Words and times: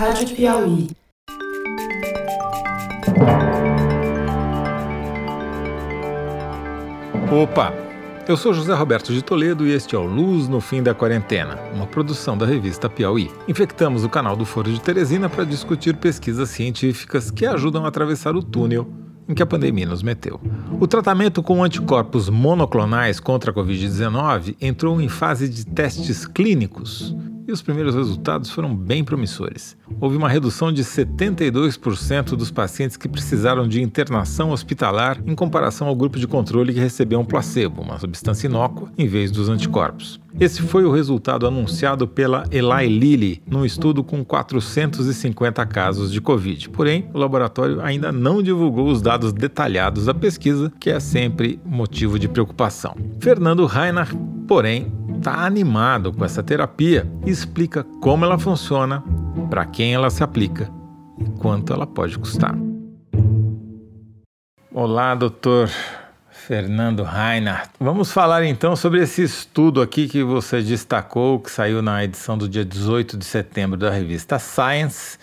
Rádio 0.00 0.34
Piauí. 0.34 0.88
Opa! 7.30 7.74
Eu 8.26 8.34
sou 8.34 8.54
José 8.54 8.72
Roberto 8.72 9.12
de 9.12 9.20
Toledo 9.20 9.66
e 9.66 9.72
este 9.72 9.94
é 9.94 9.98
o 9.98 10.04
Luz 10.06 10.48
no 10.48 10.58
Fim 10.58 10.82
da 10.82 10.94
Quarentena, 10.94 11.58
uma 11.74 11.86
produção 11.86 12.38
da 12.38 12.46
revista 12.46 12.88
Piauí. 12.88 13.30
Infectamos 13.46 14.02
o 14.02 14.08
canal 14.08 14.34
do 14.34 14.46
Foro 14.46 14.72
de 14.72 14.80
Teresina 14.80 15.28
para 15.28 15.44
discutir 15.44 15.94
pesquisas 15.96 16.48
científicas 16.48 17.30
que 17.30 17.44
ajudam 17.44 17.84
a 17.84 17.88
atravessar 17.88 18.34
o 18.34 18.42
túnel 18.42 18.90
em 19.28 19.34
que 19.34 19.42
a 19.42 19.46
pandemia 19.46 19.84
nos 19.84 20.02
meteu. 20.02 20.40
O 20.80 20.86
tratamento 20.86 21.42
com 21.42 21.62
anticorpos 21.62 22.30
monoclonais 22.30 23.20
contra 23.20 23.50
a 23.50 23.54
Covid-19 23.54 24.56
entrou 24.62 24.98
em 24.98 25.10
fase 25.10 25.46
de 25.46 25.66
testes 25.66 26.24
clínicos 26.24 27.14
e 27.50 27.52
os 27.52 27.60
primeiros 27.60 27.96
resultados 27.96 28.48
foram 28.50 28.74
bem 28.74 29.02
promissores. 29.02 29.76
Houve 30.00 30.16
uma 30.16 30.28
redução 30.28 30.72
de 30.72 30.84
72% 30.84 32.36
dos 32.36 32.50
pacientes 32.50 32.96
que 32.96 33.08
precisaram 33.08 33.66
de 33.66 33.82
internação 33.82 34.50
hospitalar 34.50 35.20
em 35.26 35.34
comparação 35.34 35.88
ao 35.88 35.96
grupo 35.96 36.18
de 36.18 36.28
controle 36.28 36.72
que 36.72 36.78
recebeu 36.78 37.18
um 37.18 37.24
placebo, 37.24 37.82
uma 37.82 37.98
substância 37.98 38.46
inócua, 38.46 38.90
em 38.96 39.08
vez 39.08 39.32
dos 39.32 39.48
anticorpos. 39.48 40.20
Esse 40.38 40.62
foi 40.62 40.84
o 40.84 40.92
resultado 40.92 41.44
anunciado 41.44 42.06
pela 42.06 42.44
Eli 42.52 42.86
Lilly 42.86 43.42
num 43.44 43.64
estudo 43.64 44.04
com 44.04 44.24
450 44.24 45.66
casos 45.66 46.12
de 46.12 46.20
Covid. 46.20 46.68
Porém, 46.70 47.10
o 47.12 47.18
laboratório 47.18 47.80
ainda 47.80 48.12
não 48.12 48.40
divulgou 48.40 48.88
os 48.88 49.02
dados 49.02 49.32
detalhados 49.32 50.06
da 50.06 50.14
pesquisa, 50.14 50.72
que 50.78 50.88
é 50.88 51.00
sempre 51.00 51.58
motivo 51.64 52.16
de 52.16 52.28
preocupação. 52.28 52.96
Fernando 53.18 53.66
Reinhardt, 53.66 54.16
porém, 54.46 54.92
está 55.20 55.44
animado 55.44 56.14
com 56.14 56.24
essa 56.24 56.42
terapia 56.42 57.06
e 57.26 57.30
explica 57.30 57.84
como 58.00 58.24
ela 58.24 58.38
funciona, 58.38 59.04
para 59.50 59.66
quem 59.66 59.92
ela 59.92 60.08
se 60.08 60.24
aplica 60.24 60.70
e 61.18 61.24
quanto 61.38 61.74
ela 61.74 61.86
pode 61.86 62.18
custar. 62.18 62.56
Olá, 64.72 65.14
doutor 65.14 65.70
Fernando 66.30 67.02
Reinhardt. 67.02 67.68
Vamos 67.78 68.10
falar 68.10 68.46
então 68.46 68.74
sobre 68.74 69.02
esse 69.02 69.22
estudo 69.22 69.82
aqui 69.82 70.08
que 70.08 70.22
você 70.22 70.62
destacou, 70.62 71.38
que 71.38 71.50
saiu 71.50 71.82
na 71.82 72.02
edição 72.02 72.38
do 72.38 72.48
dia 72.48 72.64
18 72.64 73.18
de 73.18 73.24
setembro 73.26 73.78
da 73.78 73.90
revista 73.90 74.38
Science, 74.38 75.18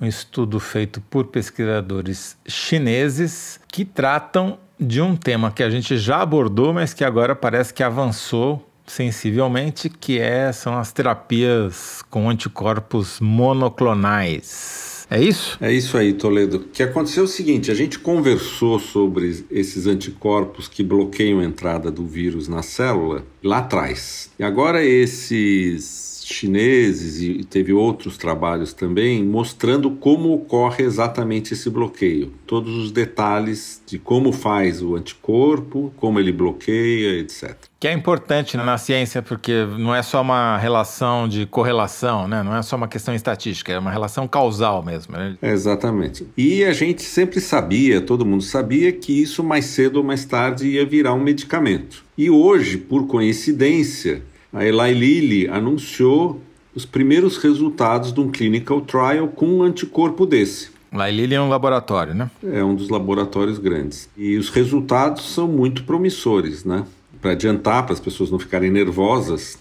um 0.00 0.06
estudo 0.06 0.60
feito 0.60 1.00
por 1.00 1.24
pesquisadores 1.24 2.36
chineses 2.46 3.58
que 3.66 3.84
tratam 3.84 4.58
de 4.78 5.00
um 5.00 5.16
tema 5.16 5.50
que 5.50 5.64
a 5.64 5.68
gente 5.68 5.98
já 5.98 6.22
abordou, 6.22 6.72
mas 6.72 6.94
que 6.94 7.04
agora 7.04 7.34
parece 7.34 7.74
que 7.74 7.82
avançou 7.82 8.69
sensivelmente, 8.90 9.88
que 9.88 10.18
é, 10.18 10.52
são 10.52 10.76
as 10.76 10.92
terapias 10.92 12.02
com 12.10 12.28
anticorpos 12.28 13.20
monoclonais. 13.20 15.06
É 15.08 15.20
isso? 15.20 15.58
É 15.60 15.72
isso 15.72 15.96
aí, 15.96 16.12
Toledo. 16.12 16.58
O 16.58 16.60
que 16.60 16.82
aconteceu 16.82 17.24
é 17.24 17.26
o 17.26 17.28
seguinte: 17.28 17.70
a 17.70 17.74
gente 17.74 17.98
conversou 17.98 18.78
sobre 18.78 19.44
esses 19.50 19.86
anticorpos 19.86 20.68
que 20.68 20.84
bloqueiam 20.84 21.40
a 21.40 21.44
entrada 21.44 21.90
do 21.90 22.06
vírus 22.06 22.46
na 22.46 22.62
célula 22.62 23.24
lá 23.42 23.58
atrás. 23.58 24.30
E 24.38 24.44
agora 24.44 24.84
esses 24.84 26.19
chineses 26.32 27.20
e 27.20 27.44
teve 27.44 27.72
outros 27.72 28.16
trabalhos 28.16 28.72
também 28.72 29.24
mostrando 29.24 29.90
como 29.90 30.32
ocorre 30.32 30.84
exatamente 30.84 31.54
esse 31.54 31.68
bloqueio, 31.68 32.32
todos 32.46 32.74
os 32.76 32.90
detalhes 32.90 33.82
de 33.86 33.98
como 33.98 34.32
faz 34.32 34.82
o 34.82 34.96
anticorpo, 34.96 35.92
como 35.96 36.18
ele 36.18 36.32
bloqueia, 36.32 37.18
etc. 37.18 37.56
Que 37.78 37.88
é 37.88 37.92
importante 37.92 38.56
na 38.56 38.76
ciência 38.76 39.22
porque 39.22 39.64
não 39.78 39.94
é 39.94 40.02
só 40.02 40.20
uma 40.20 40.58
relação 40.58 41.26
de 41.26 41.46
correlação, 41.46 42.28
né? 42.28 42.42
não 42.42 42.54
é 42.54 42.62
só 42.62 42.76
uma 42.76 42.86
questão 42.86 43.14
estatística, 43.14 43.72
é 43.72 43.78
uma 43.78 43.90
relação 43.90 44.28
causal 44.28 44.84
mesmo. 44.84 45.16
Né? 45.16 45.36
Exatamente. 45.40 46.26
E 46.36 46.62
a 46.64 46.72
gente 46.72 47.02
sempre 47.02 47.40
sabia, 47.40 48.00
todo 48.00 48.26
mundo 48.26 48.42
sabia, 48.42 48.92
que 48.92 49.22
isso 49.22 49.42
mais 49.42 49.64
cedo 49.64 49.96
ou 49.96 50.04
mais 50.04 50.26
tarde 50.26 50.68
ia 50.68 50.84
virar 50.84 51.14
um 51.14 51.22
medicamento. 51.22 52.04
E 52.18 52.28
hoje, 52.28 52.76
por 52.76 53.06
coincidência, 53.06 54.22
a 54.52 54.64
Eli 54.64 54.94
Lilly 54.94 55.48
anunciou 55.48 56.40
os 56.74 56.84
primeiros 56.84 57.36
resultados 57.36 58.12
de 58.12 58.20
um 58.20 58.30
clinical 58.30 58.80
trial 58.80 59.28
com 59.28 59.46
um 59.46 59.62
anticorpo 59.62 60.26
desse. 60.26 60.70
Eli 60.92 61.10
Lilly 61.12 61.34
é 61.34 61.40
um 61.40 61.48
laboratório, 61.48 62.14
né? 62.14 62.30
É 62.42 62.62
um 62.62 62.74
dos 62.74 62.88
laboratórios 62.88 63.58
grandes. 63.58 64.08
E 64.16 64.36
os 64.36 64.48
resultados 64.48 65.32
são 65.32 65.46
muito 65.46 65.84
promissores, 65.84 66.64
né? 66.64 66.84
Para 67.20 67.32
adiantar, 67.32 67.84
para 67.84 67.92
as 67.92 68.00
pessoas 68.00 68.30
não 68.30 68.38
ficarem 68.38 68.70
nervosas, 68.70 69.58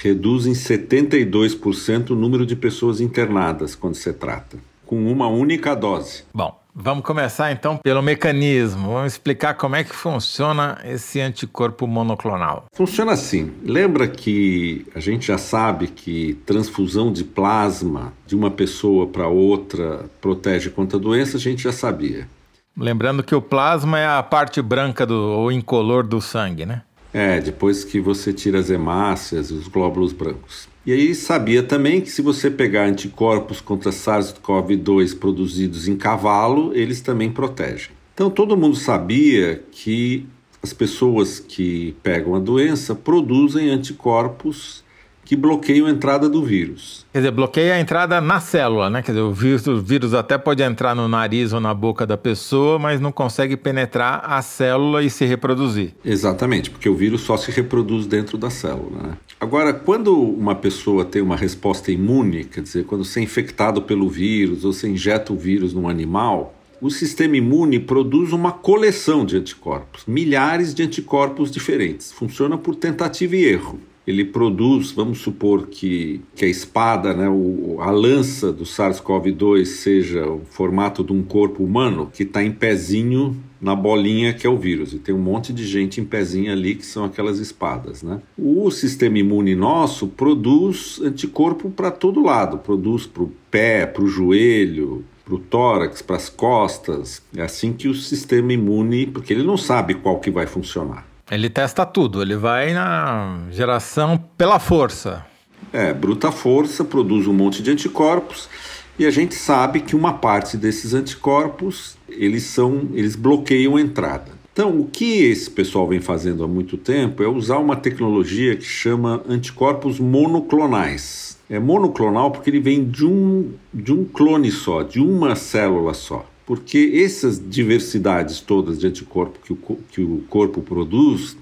reduzem 0.00 0.52
72% 0.52 2.10
o 2.10 2.14
número 2.14 2.46
de 2.46 2.54
pessoas 2.56 3.00
internadas 3.00 3.74
quando 3.74 3.94
se 3.94 4.12
trata, 4.12 4.58
com 4.84 5.10
uma 5.10 5.26
única 5.26 5.74
dose. 5.74 6.24
Bom, 6.32 6.58
Vamos 6.78 7.06
começar 7.06 7.50
então 7.50 7.78
pelo 7.78 8.02
mecanismo. 8.02 8.92
Vamos 8.92 9.14
explicar 9.14 9.54
como 9.54 9.76
é 9.76 9.82
que 9.82 9.94
funciona 9.94 10.78
esse 10.84 11.18
anticorpo 11.18 11.86
monoclonal. 11.86 12.66
Funciona 12.70 13.12
assim. 13.12 13.50
Lembra 13.62 14.06
que 14.06 14.86
a 14.94 15.00
gente 15.00 15.28
já 15.28 15.38
sabe 15.38 15.86
que 15.86 16.34
transfusão 16.44 17.10
de 17.10 17.24
plasma 17.24 18.12
de 18.26 18.36
uma 18.36 18.50
pessoa 18.50 19.06
para 19.06 19.26
outra 19.26 20.04
protege 20.20 20.68
contra 20.68 20.98
a 20.98 21.00
doença, 21.00 21.38
a 21.38 21.40
gente 21.40 21.62
já 21.62 21.72
sabia. 21.72 22.28
Lembrando 22.76 23.22
que 23.22 23.34
o 23.34 23.40
plasma 23.40 23.98
é 23.98 24.06
a 24.06 24.22
parte 24.22 24.60
branca 24.60 25.06
do, 25.06 25.14
ou 25.14 25.50
incolor 25.50 26.06
do 26.06 26.20
sangue, 26.20 26.66
né? 26.66 26.82
É, 27.10 27.40
depois 27.40 27.84
que 27.84 27.98
você 27.98 28.34
tira 28.34 28.58
as 28.58 28.68
hemácias 28.68 29.50
e 29.50 29.54
os 29.54 29.66
glóbulos 29.66 30.12
brancos. 30.12 30.68
E 30.86 30.92
aí 30.92 31.16
sabia 31.16 31.64
também 31.64 32.00
que 32.00 32.08
se 32.08 32.22
você 32.22 32.48
pegar 32.48 32.86
anticorpos 32.86 33.60
contra 33.60 33.90
SARS-CoV-2 33.90 35.18
produzidos 35.18 35.88
em 35.88 35.96
cavalo, 35.96 36.72
eles 36.72 37.00
também 37.00 37.28
protegem. 37.28 37.90
Então 38.14 38.30
todo 38.30 38.56
mundo 38.56 38.76
sabia 38.76 39.64
que 39.72 40.24
as 40.62 40.72
pessoas 40.72 41.40
que 41.40 41.96
pegam 42.04 42.36
a 42.36 42.38
doença 42.38 42.94
produzem 42.94 43.68
anticorpos 43.68 44.84
que 45.26 45.34
bloqueiam 45.34 45.88
a 45.88 45.90
entrada 45.90 46.28
do 46.28 46.42
vírus. 46.44 47.04
Quer 47.12 47.18
dizer, 47.18 47.30
bloqueia 47.32 47.74
a 47.74 47.80
entrada 47.80 48.20
na 48.20 48.38
célula, 48.38 48.88
né? 48.88 49.02
Quer 49.02 49.10
dizer, 49.10 49.24
o 49.24 49.32
vírus, 49.32 49.66
o 49.66 49.82
vírus 49.82 50.14
até 50.14 50.38
pode 50.38 50.62
entrar 50.62 50.94
no 50.94 51.08
nariz 51.08 51.52
ou 51.52 51.58
na 51.60 51.74
boca 51.74 52.06
da 52.06 52.16
pessoa, 52.16 52.78
mas 52.78 53.00
não 53.00 53.10
consegue 53.10 53.56
penetrar 53.56 54.22
a 54.24 54.40
célula 54.40 55.02
e 55.02 55.10
se 55.10 55.24
reproduzir. 55.24 55.92
Exatamente, 56.04 56.70
porque 56.70 56.88
o 56.88 56.94
vírus 56.94 57.22
só 57.22 57.36
se 57.36 57.50
reproduz 57.50 58.06
dentro 58.06 58.38
da 58.38 58.50
célula. 58.50 59.02
Né? 59.02 59.18
Agora, 59.40 59.74
quando 59.74 60.16
uma 60.16 60.54
pessoa 60.54 61.04
tem 61.04 61.20
uma 61.20 61.36
resposta 61.36 61.90
imune, 61.90 62.44
quer 62.44 62.60
dizer, 62.60 62.84
quando 62.84 63.04
você 63.04 63.18
é 63.18 63.24
infectado 63.24 63.82
pelo 63.82 64.08
vírus 64.08 64.64
ou 64.64 64.72
você 64.72 64.88
injeta 64.88 65.32
o 65.32 65.36
vírus 65.36 65.74
num 65.74 65.88
animal, 65.88 66.54
o 66.80 66.88
sistema 66.88 67.36
imune 67.36 67.80
produz 67.80 68.32
uma 68.32 68.52
coleção 68.52 69.26
de 69.26 69.36
anticorpos, 69.36 70.04
milhares 70.06 70.72
de 70.72 70.84
anticorpos 70.84 71.50
diferentes. 71.50 72.12
Funciona 72.12 72.56
por 72.56 72.76
tentativa 72.76 73.34
e 73.34 73.44
erro 73.44 73.80
ele 74.06 74.24
produz, 74.24 74.92
vamos 74.92 75.18
supor 75.18 75.66
que, 75.66 76.20
que 76.34 76.44
a 76.44 76.48
espada, 76.48 77.12
né, 77.12 77.28
o, 77.28 77.78
a 77.80 77.90
lança 77.90 78.52
do 78.52 78.64
SARS-CoV-2 78.64 79.64
seja 79.64 80.26
o 80.28 80.42
formato 80.44 81.02
de 81.02 81.12
um 81.12 81.22
corpo 81.22 81.64
humano 81.64 82.10
que 82.12 82.22
está 82.22 82.42
em 82.42 82.52
pezinho 82.52 83.36
na 83.60 83.74
bolinha 83.74 84.32
que 84.32 84.46
é 84.46 84.50
o 84.50 84.56
vírus. 84.56 84.92
E 84.92 84.98
tem 84.98 85.14
um 85.14 85.18
monte 85.18 85.52
de 85.52 85.66
gente 85.66 86.00
em 86.00 86.04
pezinho 86.04 86.52
ali 86.52 86.76
que 86.76 86.86
são 86.86 87.04
aquelas 87.04 87.38
espadas. 87.38 88.02
Né? 88.02 88.20
O 88.38 88.70
sistema 88.70 89.18
imune 89.18 89.56
nosso 89.56 90.06
produz 90.06 91.00
anticorpo 91.02 91.68
para 91.70 91.90
todo 91.90 92.22
lado, 92.22 92.58
produz 92.58 93.06
para 93.06 93.24
o 93.24 93.32
pé, 93.50 93.86
para 93.86 94.04
o 94.04 94.06
joelho, 94.06 95.04
para 95.24 95.34
o 95.34 95.38
tórax, 95.38 96.00
para 96.00 96.16
as 96.16 96.28
costas. 96.28 97.22
É 97.36 97.42
assim 97.42 97.72
que 97.72 97.88
o 97.88 97.94
sistema 97.94 98.52
imune, 98.52 99.06
porque 99.06 99.32
ele 99.32 99.42
não 99.42 99.56
sabe 99.56 99.94
qual 99.94 100.20
que 100.20 100.30
vai 100.30 100.46
funcionar. 100.46 101.15
Ele 101.28 101.50
testa 101.50 101.84
tudo, 101.84 102.22
ele 102.22 102.36
vai 102.36 102.72
na 102.72 103.40
geração 103.50 104.16
pela 104.38 104.60
força. 104.60 105.26
É, 105.72 105.92
bruta 105.92 106.30
força, 106.30 106.84
produz 106.84 107.26
um 107.26 107.32
monte 107.32 107.64
de 107.64 107.70
anticorpos 107.72 108.48
e 108.96 109.04
a 109.04 109.10
gente 109.10 109.34
sabe 109.34 109.80
que 109.80 109.96
uma 109.96 110.12
parte 110.12 110.56
desses 110.56 110.94
anticorpos, 110.94 111.96
eles 112.08 112.44
são, 112.44 112.90
eles 112.94 113.16
bloqueiam 113.16 113.74
a 113.74 113.80
entrada. 113.80 114.30
Então, 114.52 114.78
o 114.78 114.86
que 114.86 115.24
esse 115.24 115.50
pessoal 115.50 115.88
vem 115.88 116.00
fazendo 116.00 116.44
há 116.44 116.48
muito 116.48 116.76
tempo 116.76 117.24
é 117.24 117.26
usar 117.26 117.58
uma 117.58 117.74
tecnologia 117.74 118.54
que 118.54 118.64
chama 118.64 119.20
anticorpos 119.28 119.98
monoclonais. 119.98 121.38
É 121.50 121.58
monoclonal 121.58 122.30
porque 122.30 122.50
ele 122.50 122.60
vem 122.60 122.88
de 122.88 123.04
um, 123.04 123.52
de 123.74 123.92
um 123.92 124.04
clone 124.04 124.52
só, 124.52 124.84
de 124.84 125.00
uma 125.00 125.34
célula 125.34 125.92
só 125.92 126.24
porque 126.46 126.92
essas 127.04 127.42
diversidades 127.44 128.40
todas 128.40 128.78
de 128.78 128.86
anticorpo 128.86 129.40
que 129.44 129.52
o, 129.52 129.78
que 129.90 130.00
o 130.00 130.24
corpo 130.30 130.62
produz, 130.62 131.36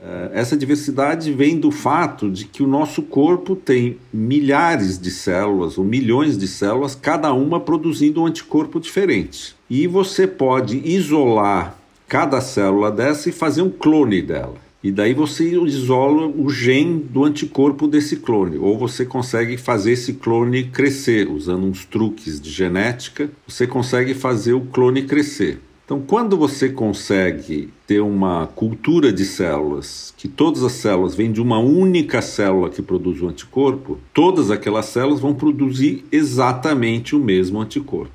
eh, 0.00 0.30
essa 0.34 0.56
diversidade 0.56 1.32
vem 1.32 1.58
do 1.58 1.72
fato 1.72 2.30
de 2.30 2.44
que 2.44 2.62
o 2.62 2.66
nosso 2.66 3.02
corpo 3.02 3.56
tem 3.56 3.98
milhares 4.12 4.98
de 4.98 5.10
células 5.10 5.76
ou 5.76 5.84
milhões 5.84 6.38
de 6.38 6.46
células, 6.46 6.94
cada 6.94 7.32
uma 7.32 7.58
produzindo 7.58 8.22
um 8.22 8.26
anticorpo 8.26 8.78
diferente. 8.78 9.56
E 9.68 9.88
você 9.88 10.28
pode 10.28 10.80
isolar 10.88 11.76
cada 12.06 12.40
célula 12.40 12.92
dessa 12.92 13.28
e 13.28 13.32
fazer 13.32 13.62
um 13.62 13.70
clone 13.70 14.22
dela. 14.22 14.65
E 14.82 14.92
daí 14.92 15.14
você 15.14 15.44
isola 15.64 16.26
o 16.26 16.48
gene 16.50 17.00
do 17.00 17.24
anticorpo 17.24 17.88
desse 17.88 18.16
clone, 18.16 18.58
ou 18.58 18.78
você 18.78 19.04
consegue 19.04 19.56
fazer 19.56 19.92
esse 19.92 20.14
clone 20.14 20.64
crescer 20.64 21.28
usando 21.28 21.66
uns 21.66 21.84
truques 21.84 22.40
de 22.40 22.50
genética, 22.50 23.30
você 23.46 23.66
consegue 23.66 24.14
fazer 24.14 24.52
o 24.52 24.60
clone 24.60 25.02
crescer. 25.02 25.60
Então, 25.86 26.00
quando 26.00 26.36
você 26.36 26.68
consegue 26.68 27.72
ter 27.86 28.00
uma 28.00 28.48
cultura 28.48 29.12
de 29.12 29.24
células, 29.24 30.12
que 30.16 30.26
todas 30.26 30.64
as 30.64 30.72
células 30.72 31.14
vêm 31.14 31.30
de 31.30 31.40
uma 31.40 31.60
única 31.60 32.20
célula 32.20 32.68
que 32.68 32.82
produz 32.82 33.22
o 33.22 33.28
anticorpo, 33.28 33.96
todas 34.12 34.50
aquelas 34.50 34.86
células 34.86 35.20
vão 35.20 35.32
produzir 35.32 36.04
exatamente 36.10 37.14
o 37.14 37.20
mesmo 37.20 37.60
anticorpo. 37.60 38.10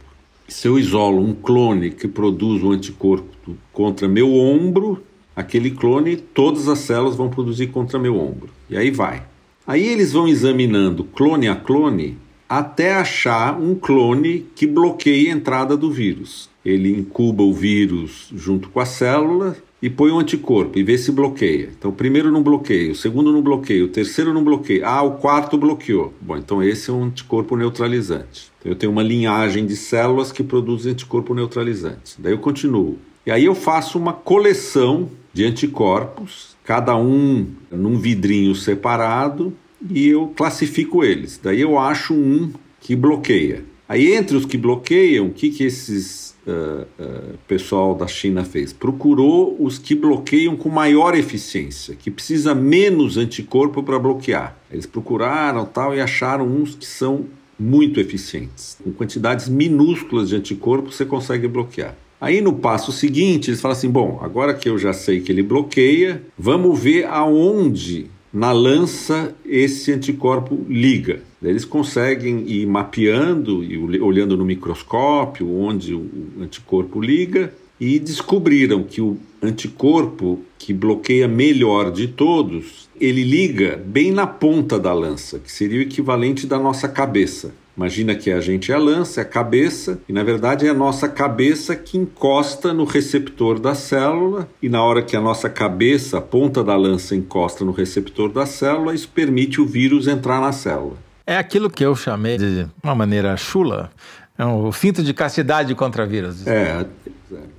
Se 0.49 0.67
eu 0.67 0.77
isolo 0.77 1.21
um 1.21 1.33
clone 1.33 1.91
que 1.91 2.09
produz 2.09 2.61
o 2.61 2.71
anticorpo 2.71 3.55
contra 3.71 4.05
meu 4.05 4.33
ombro, 4.33 5.01
aquele 5.41 5.71
clone, 5.71 6.15
todas 6.15 6.67
as 6.67 6.79
células 6.79 7.15
vão 7.15 7.29
produzir 7.29 7.67
contra 7.67 7.99
meu 7.99 8.17
ombro. 8.17 8.49
E 8.69 8.77
aí 8.77 8.89
vai. 8.89 9.23
Aí 9.67 9.87
eles 9.87 10.13
vão 10.13 10.27
examinando 10.27 11.03
clone 11.03 11.47
a 11.47 11.55
clone 11.55 12.17
até 12.49 12.93
achar 12.93 13.57
um 13.57 13.75
clone 13.75 14.45
que 14.55 14.67
bloqueie 14.67 15.29
a 15.29 15.31
entrada 15.31 15.77
do 15.77 15.89
vírus. 15.89 16.49
Ele 16.65 16.91
incuba 16.91 17.43
o 17.43 17.53
vírus 17.53 18.29
junto 18.35 18.69
com 18.69 18.79
a 18.79 18.85
célula 18.85 19.55
e 19.81 19.89
põe 19.89 20.11
um 20.11 20.19
anticorpo 20.19 20.77
e 20.77 20.83
vê 20.83 20.97
se 20.97 21.11
bloqueia. 21.11 21.69
Então, 21.77 21.89
o 21.89 21.93
primeiro 21.93 22.29
não 22.29 22.43
bloqueia, 22.43 22.91
o 22.91 22.95
segundo 22.95 23.31
não 23.31 23.41
bloqueia, 23.41 23.83
o 23.83 23.87
terceiro 23.87 24.33
não 24.33 24.43
bloqueia. 24.43 24.85
Ah, 24.85 25.01
o 25.01 25.11
quarto 25.11 25.57
bloqueou. 25.57 26.13
Bom, 26.21 26.37
então 26.37 26.61
esse 26.61 26.89
é 26.89 26.93
um 26.93 27.05
anticorpo 27.05 27.55
neutralizante. 27.55 28.51
Então, 28.59 28.71
eu 28.71 28.75
tenho 28.75 28.91
uma 28.91 29.01
linhagem 29.01 29.65
de 29.65 29.75
células 29.75 30.31
que 30.31 30.43
produzem 30.43 30.91
anticorpo 30.91 31.33
neutralizante. 31.33 32.15
Daí 32.19 32.33
eu 32.33 32.39
continuo. 32.39 32.99
E 33.25 33.31
aí 33.31 33.45
eu 33.45 33.53
faço 33.53 33.99
uma 33.99 34.13
coleção 34.13 35.09
de 35.33 35.45
anticorpos, 35.45 36.55
cada 36.63 36.95
um 36.95 37.47
num 37.69 37.97
vidrinho 37.97 38.55
separado, 38.55 39.53
e 39.89 40.07
eu 40.07 40.27
classifico 40.35 41.03
eles. 41.03 41.39
Daí 41.41 41.61
eu 41.61 41.77
acho 41.77 42.13
um 42.13 42.51
que 42.79 42.95
bloqueia. 42.95 43.63
Aí 43.87 44.13
entre 44.13 44.37
os 44.37 44.45
que 44.45 44.57
bloqueiam, 44.57 45.27
o 45.27 45.33
que, 45.33 45.49
que 45.49 45.65
esses 45.65 46.33
uh, 46.47 46.87
uh, 46.97 47.37
pessoal 47.47 47.93
da 47.93 48.07
China 48.07 48.43
fez? 48.43 48.71
Procurou 48.71 49.55
os 49.59 49.77
que 49.77 49.93
bloqueiam 49.93 50.55
com 50.55 50.69
maior 50.69 51.13
eficiência, 51.13 51.95
que 51.95 52.09
precisa 52.09 52.55
menos 52.55 53.17
anticorpo 53.17 53.83
para 53.83 53.99
bloquear. 53.99 54.57
Eles 54.71 54.85
procuraram 54.85 55.65
tal 55.65 55.93
e 55.93 55.99
acharam 55.99 56.47
uns 56.47 56.73
que 56.73 56.85
são 56.85 57.25
muito 57.59 57.99
eficientes. 57.99 58.77
Com 58.83 58.91
quantidades 58.91 59.49
minúsculas 59.49 60.29
de 60.29 60.37
anticorpo 60.37 60.91
você 60.91 61.05
consegue 61.05 61.47
bloquear. 61.47 61.95
Aí 62.21 62.39
no 62.39 62.53
passo 62.53 62.91
seguinte, 62.91 63.49
eles 63.49 63.59
falam 63.59 63.75
assim: 63.75 63.89
bom, 63.89 64.19
agora 64.21 64.53
que 64.53 64.69
eu 64.69 64.77
já 64.77 64.93
sei 64.93 65.21
que 65.21 65.31
ele 65.31 65.41
bloqueia, 65.41 66.21
vamos 66.37 66.79
ver 66.79 67.05
aonde 67.05 68.05
na 68.31 68.51
lança 68.51 69.35
esse 69.43 69.91
anticorpo 69.91 70.63
liga. 70.69 71.21
Eles 71.41 71.65
conseguem 71.65 72.47
ir 72.47 72.67
mapeando 72.67 73.63
e 73.63 73.99
olhando 73.99 74.37
no 74.37 74.45
microscópio 74.45 75.51
onde 75.51 75.95
o 75.95 76.07
anticorpo 76.39 77.01
liga 77.01 77.51
e 77.79 77.97
descobriram 77.97 78.83
que 78.83 79.01
o 79.01 79.17
anticorpo 79.41 80.39
que 80.59 80.71
bloqueia 80.71 81.27
melhor 81.27 81.91
de 81.91 82.07
todos, 82.07 82.87
ele 82.99 83.23
liga 83.23 83.81
bem 83.83 84.11
na 84.11 84.27
ponta 84.27 84.77
da 84.77 84.93
lança, 84.93 85.39
que 85.39 85.51
seria 85.51 85.79
o 85.79 85.81
equivalente 85.81 86.45
da 86.45 86.59
nossa 86.59 86.87
cabeça. 86.87 87.55
Imagina 87.81 88.13
que 88.13 88.29
a 88.29 88.39
gente 88.39 88.71
é 88.71 88.75
a 88.75 88.77
lança, 88.77 89.21
é 89.21 89.23
a 89.23 89.25
cabeça, 89.25 89.99
e 90.07 90.13
na 90.13 90.23
verdade 90.23 90.67
é 90.67 90.69
a 90.69 90.73
nossa 90.73 91.09
cabeça 91.09 91.75
que 91.75 91.97
encosta 91.97 92.71
no 92.71 92.83
receptor 92.83 93.59
da 93.59 93.73
célula, 93.73 94.47
e 94.61 94.69
na 94.69 94.83
hora 94.83 95.01
que 95.01 95.17
a 95.17 95.19
nossa 95.19 95.49
cabeça, 95.49 96.19
a 96.19 96.21
ponta 96.21 96.63
da 96.63 96.75
lança, 96.75 97.15
encosta 97.15 97.65
no 97.65 97.71
receptor 97.71 98.31
da 98.31 98.45
célula, 98.45 98.93
isso 98.93 99.09
permite 99.09 99.59
o 99.59 99.65
vírus 99.65 100.07
entrar 100.07 100.39
na 100.39 100.51
célula. 100.51 100.93
É 101.25 101.35
aquilo 101.35 101.71
que 101.71 101.83
eu 101.83 101.95
chamei 101.95 102.37
de 102.37 102.67
uma 102.83 102.93
maneira 102.93 103.35
chula, 103.35 103.89
é 104.37 104.45
o 104.45 104.71
cinto 104.71 105.01
de 105.01 105.11
castidade 105.11 105.73
contra 105.73 106.05
vírus. 106.05 106.45
É, 106.45 106.85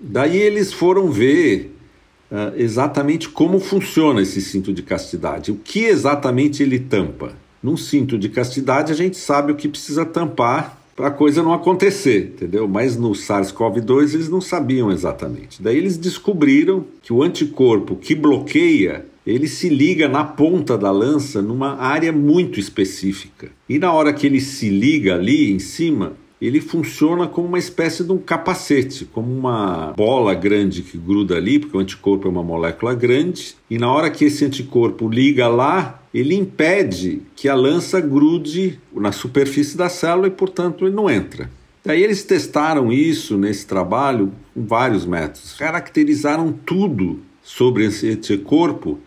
daí 0.00 0.36
eles 0.36 0.72
foram 0.72 1.10
ver 1.10 1.76
uh, 2.30 2.54
exatamente 2.56 3.28
como 3.28 3.58
funciona 3.58 4.22
esse 4.22 4.40
cinto 4.40 4.72
de 4.72 4.84
castidade, 4.84 5.50
o 5.50 5.56
que 5.56 5.80
exatamente 5.80 6.62
ele 6.62 6.78
tampa. 6.78 7.41
Num 7.62 7.76
cinto 7.76 8.18
de 8.18 8.28
castidade, 8.28 8.92
a 8.92 8.94
gente 8.94 9.16
sabe 9.16 9.52
o 9.52 9.56
que 9.56 9.68
precisa 9.68 10.04
tampar 10.04 10.78
para 10.96 11.08
a 11.08 11.10
coisa 11.10 11.42
não 11.42 11.52
acontecer, 11.52 12.34
entendeu? 12.34 12.68
Mas 12.68 12.96
no 12.96 13.12
SARS-CoV-2 13.12 14.14
eles 14.14 14.28
não 14.28 14.40
sabiam 14.40 14.90
exatamente. 14.90 15.62
Daí 15.62 15.76
eles 15.76 15.96
descobriram 15.96 16.84
que 17.02 17.12
o 17.12 17.22
anticorpo 17.22 17.96
que 17.96 18.14
bloqueia 18.14 19.06
ele 19.26 19.46
se 19.46 19.68
liga 19.68 20.08
na 20.08 20.24
ponta 20.24 20.76
da 20.76 20.90
lança 20.90 21.40
numa 21.40 21.76
área 21.76 22.12
muito 22.12 22.58
específica. 22.58 23.50
E 23.68 23.78
na 23.78 23.92
hora 23.92 24.12
que 24.12 24.26
ele 24.26 24.40
se 24.40 24.68
liga 24.68 25.14
ali 25.14 25.52
em 25.52 25.60
cima, 25.60 26.14
ele 26.46 26.60
funciona 26.60 27.26
como 27.26 27.46
uma 27.46 27.58
espécie 27.58 28.02
de 28.02 28.10
um 28.10 28.18
capacete, 28.18 29.04
como 29.04 29.32
uma 29.32 29.92
bola 29.96 30.34
grande 30.34 30.82
que 30.82 30.98
gruda 30.98 31.36
ali, 31.36 31.60
porque 31.60 31.76
o 31.76 31.80
anticorpo 31.80 32.26
é 32.26 32.30
uma 32.30 32.42
molécula 32.42 32.94
grande, 32.94 33.54
e 33.70 33.78
na 33.78 33.92
hora 33.92 34.10
que 34.10 34.24
esse 34.24 34.44
anticorpo 34.44 35.08
liga 35.08 35.46
lá, 35.46 36.02
ele 36.12 36.34
impede 36.34 37.22
que 37.36 37.48
a 37.48 37.54
lança 37.54 38.00
grude 38.00 38.80
na 38.92 39.12
superfície 39.12 39.76
da 39.76 39.88
célula 39.88 40.26
e, 40.26 40.30
portanto, 40.30 40.84
ele 40.84 40.94
não 40.94 41.08
entra. 41.08 41.48
Daí 41.84 42.02
eles 42.02 42.22
testaram 42.22 42.92
isso 42.92 43.36
nesse 43.36 43.66
trabalho 43.66 44.32
com 44.54 44.64
vários 44.64 45.04
métodos, 45.04 45.54
caracterizaram 45.54 46.52
tudo 46.52 47.20
sobre 47.42 47.86
esse 47.86 48.08
anticorpo 48.10 48.98